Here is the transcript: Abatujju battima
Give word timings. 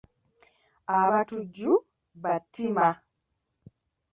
Abatujju 0.99 1.71
battima 2.21 2.87